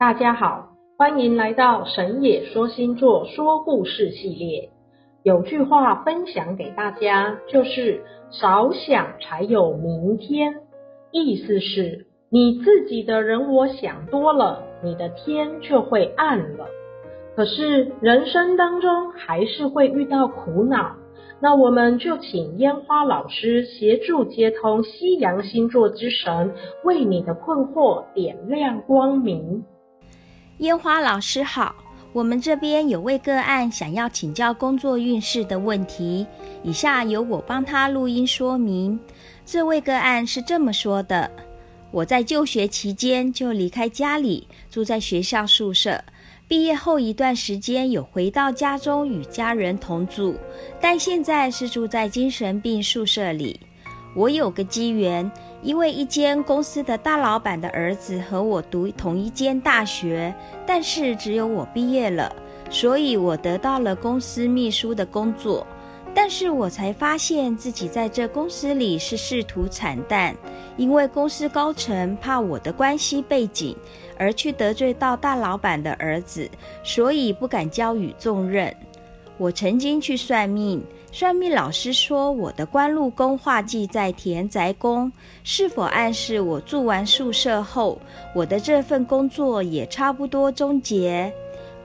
[0.00, 4.70] 大家好，欢迎来到神野说星座说故事系列。
[5.22, 10.54] 有句话分享给大家，就是少想才有明天。
[11.12, 16.64] 意思是你自己的人我想多了，你的天就会暗了。
[17.36, 20.96] 可是人生当中还是会遇到苦恼，
[21.42, 26.54] 那我们就请烟花老师协助接通西洋星座之神，
[26.84, 29.62] 为你的困惑点亮光明。
[30.60, 31.74] 烟花老师好，
[32.12, 36.26] 我们这边有位个案想要请教工作运势的问题，
[36.62, 39.00] 以下由我帮他录音说明。
[39.46, 41.30] 这位个案是这么说的：
[41.90, 45.98] 我在就学期间就离开家里，住在学校宿舍。
[46.46, 50.36] 毕业后一段时间有回到家中与家人同住，
[50.78, 53.58] 但现在是住在精神病宿舍里。
[54.14, 55.30] 我有个机缘。
[55.62, 60.34] 因为一间公司的大老板的儿子和我读同一间大学，
[60.66, 62.34] 但是只有我毕业了，
[62.70, 65.66] 所以我得到了公司秘书的工作。
[66.14, 70.34] 但是我才发现自己在这公司里是仕途惨淡，
[70.78, 73.76] 因为公司高层怕我的关系背景
[74.16, 76.50] 而去得罪到大老板的儿子，
[76.82, 78.74] 所以不敢交予重任。
[79.36, 80.82] 我曾经去算命。
[81.12, 85.10] 算命老师说，我的官禄宫化忌在田宅宫，
[85.42, 87.98] 是否暗示我住完宿舍后，
[88.32, 91.32] 我的这份工作也差不多终结？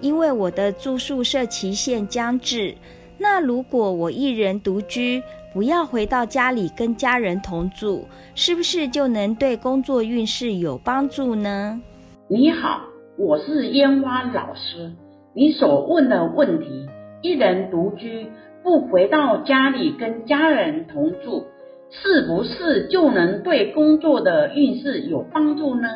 [0.00, 2.74] 因为我的住宿舍期限将至，
[3.16, 5.22] 那如果我一人独居，
[5.54, 11.80] 不要回到家里跟家人同住，是不是就能对工作运势有帮助呢？
[12.26, 12.80] 你好，
[13.16, 14.92] 我是烟花老师。
[15.32, 16.88] 你所问的问题，
[17.22, 18.26] 一人独居。
[18.62, 21.46] 不回到家里跟家人同住，
[21.90, 25.88] 是不是就能对工作的运势有帮助呢？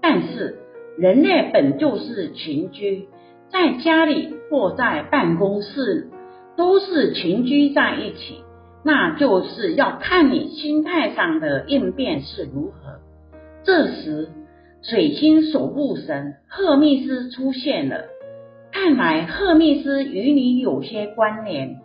[0.00, 0.58] 但是
[0.96, 3.08] 人类本就是群居，
[3.50, 6.08] 在家里或在办公室
[6.56, 8.42] 都是群居在一起，
[8.84, 13.00] 那就是要看你心态上的应变是如何。
[13.64, 14.28] 这时，
[14.82, 18.04] 水星守护神赫密斯出现了，
[18.72, 21.80] 看来赫密斯与你有些关联。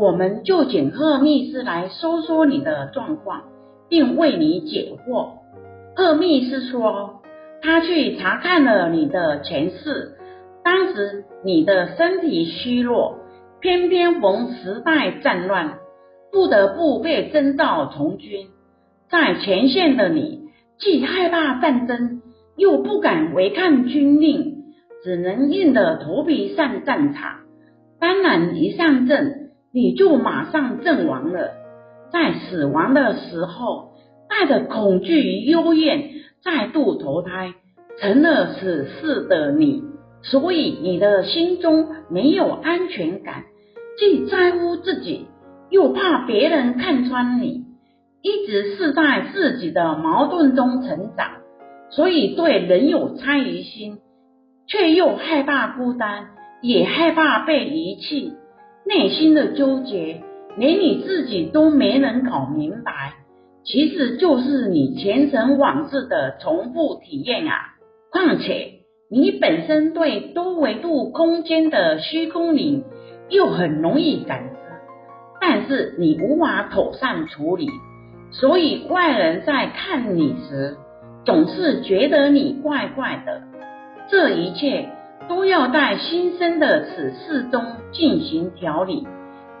[0.00, 3.42] 我们就请赫密斯来说说你的状况，
[3.88, 5.30] 并为你解惑。
[5.96, 7.20] 赫密斯说，
[7.60, 10.12] 他去查看了你的前世，
[10.62, 13.18] 当时你的身体虚弱，
[13.60, 15.78] 偏偏逢时代战乱，
[16.30, 18.46] 不得不被征召从军。
[19.10, 20.42] 在前线的你，
[20.78, 22.22] 既害怕战争，
[22.56, 24.62] 又不敢违抗军令，
[25.02, 27.40] 只能硬着头皮上战场。
[27.98, 29.47] 当然，一上阵。
[29.78, 31.52] 你就马上阵亡了，
[32.10, 33.92] 在死亡的时候，
[34.28, 36.10] 带着恐惧与幽怨
[36.42, 37.54] 再度投胎，
[38.00, 39.84] 成了此世的你，
[40.22, 43.44] 所以你的心中没有安全感，
[44.00, 45.28] 既在乎自己，
[45.70, 47.62] 又怕别人看穿你，
[48.20, 51.28] 一直是在自己的矛盾中成长，
[51.90, 53.98] 所以对人有猜疑心，
[54.66, 56.30] 却又害怕孤单，
[56.62, 58.32] 也害怕被遗弃。
[58.88, 60.22] 内心的纠结，
[60.56, 63.12] 连你自己都没能搞明白，
[63.62, 67.74] 其实就是你前尘往事的重复体验啊！
[68.10, 72.82] 况且你本身对多维度空间的虚空灵
[73.28, 74.56] 又很容易感知，
[75.38, 77.68] 但是你无法妥善处理，
[78.30, 80.78] 所以外人在看你时，
[81.26, 83.42] 总是觉得你怪怪的。
[84.10, 84.88] 这一切。
[85.26, 89.06] 都要在新生的此事中进行调理，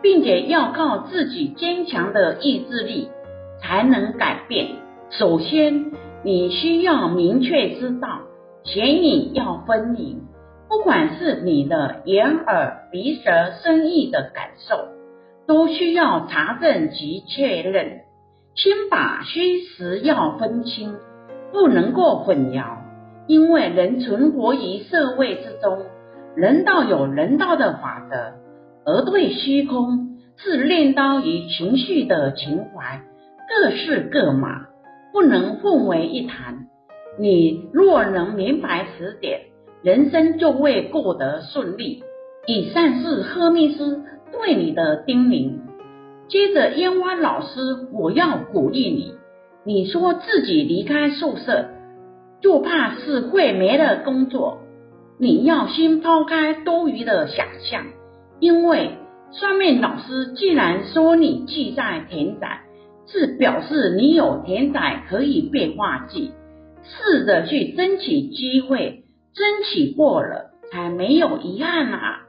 [0.00, 3.08] 并且要靠自己坚强的意志力
[3.60, 4.68] 才能改变。
[5.10, 5.92] 首先，
[6.24, 8.20] 你需要明确知道
[8.64, 10.22] 显影要分明，
[10.68, 14.76] 不管是你的眼耳鼻舌身意的感受，
[15.46, 18.00] 都需要查证及确认。
[18.54, 20.94] 先把虚实要分清，
[21.52, 22.81] 不能够混淆。
[23.32, 25.86] 因为人存活于社会之中，
[26.34, 28.34] 人道有人道的法则，
[28.84, 33.00] 而对虚空是练刀与情绪的情怀，
[33.48, 34.66] 各是各码，
[35.14, 36.66] 不能混为一谈。
[37.18, 39.44] 你若能明白此点，
[39.82, 42.04] 人生就会过得顺利。
[42.46, 45.54] 以上是赫密斯对你的叮咛。
[46.28, 49.14] 接着，烟花老师，我要鼓励你，
[49.64, 51.70] 你说自己离开宿舍。
[52.42, 54.58] 就怕是会没了工作，
[55.18, 57.84] 你要先抛开多余的想象，
[58.40, 58.98] 因为
[59.30, 62.62] 算命老师既然说你忌在田宅，
[63.06, 66.32] 是表示你有田宅可以变化忌，
[66.82, 69.04] 试着去争取机会，
[69.34, 72.22] 争取过了，才没有遗憾啊！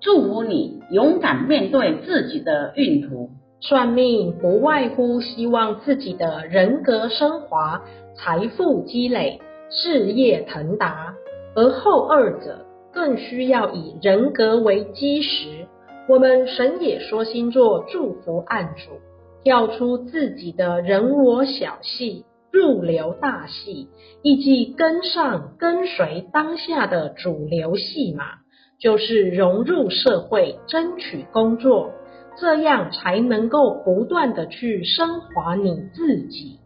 [0.00, 3.30] 祝福你勇敢面对自己的运途。
[3.62, 7.82] 算命不外乎希望自己的人格升华、
[8.16, 9.38] 财富积累、
[9.70, 11.14] 事业腾达，
[11.54, 15.66] 而后二者更需要以人格为基石。
[16.08, 19.00] 我们神也说星座祝福案主，
[19.44, 23.88] 跳出自己的人我小戏，入流大戏，
[24.22, 28.24] 以及跟上跟随当下的主流戏码，
[28.80, 31.92] 就是融入社会，争取工作。
[32.40, 36.58] 这样才能够不断地去升华你自己。